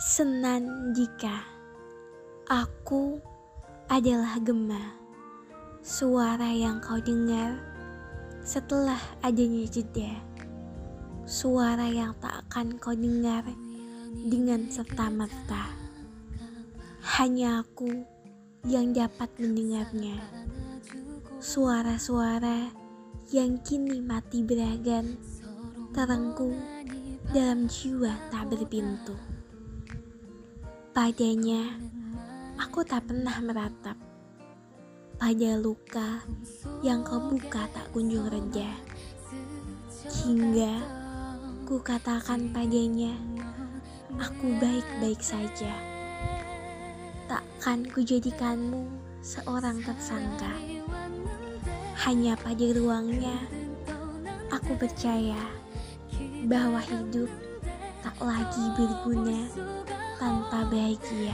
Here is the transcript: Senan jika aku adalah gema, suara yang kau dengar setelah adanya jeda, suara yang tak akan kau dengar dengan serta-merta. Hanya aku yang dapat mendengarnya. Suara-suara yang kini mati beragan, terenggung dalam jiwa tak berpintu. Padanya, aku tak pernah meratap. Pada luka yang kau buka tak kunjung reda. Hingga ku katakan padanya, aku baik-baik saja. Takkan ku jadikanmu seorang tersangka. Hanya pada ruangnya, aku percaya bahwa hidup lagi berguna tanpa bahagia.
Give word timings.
Senan 0.00 0.96
jika 0.96 1.44
aku 2.48 3.20
adalah 3.84 4.40
gema, 4.40 4.96
suara 5.84 6.48
yang 6.56 6.80
kau 6.80 6.96
dengar 6.96 7.60
setelah 8.40 8.96
adanya 9.20 9.68
jeda, 9.68 10.16
suara 11.28 11.84
yang 11.84 12.16
tak 12.16 12.32
akan 12.32 12.80
kau 12.80 12.96
dengar 12.96 13.44
dengan 14.24 14.72
serta-merta. 14.72 15.68
Hanya 17.20 17.60
aku 17.60 17.92
yang 18.64 18.96
dapat 18.96 19.28
mendengarnya. 19.36 20.16
Suara-suara 21.44 22.72
yang 23.36 23.60
kini 23.60 24.00
mati 24.00 24.40
beragan, 24.40 25.20
terenggung 25.92 26.56
dalam 27.36 27.68
jiwa 27.68 28.16
tak 28.32 28.48
berpintu. 28.48 29.39
Padanya, 30.90 31.78
aku 32.58 32.82
tak 32.82 33.06
pernah 33.06 33.38
meratap. 33.38 33.94
Pada 35.14 35.50
luka 35.54 36.18
yang 36.82 37.06
kau 37.06 37.30
buka 37.30 37.70
tak 37.70 37.86
kunjung 37.94 38.26
reda. 38.26 38.74
Hingga 40.10 40.82
ku 41.62 41.78
katakan 41.78 42.50
padanya, 42.50 43.14
aku 44.18 44.50
baik-baik 44.58 45.22
saja. 45.22 45.70
Takkan 47.30 47.86
ku 47.86 48.02
jadikanmu 48.02 48.90
seorang 49.22 49.78
tersangka. 49.86 50.50
Hanya 52.02 52.34
pada 52.34 52.66
ruangnya, 52.66 53.38
aku 54.50 54.74
percaya 54.74 55.38
bahwa 56.50 56.82
hidup 56.82 57.30
lagi 58.20 58.64
berguna 58.76 59.48
tanpa 60.20 60.68
bahagia. 60.68 61.32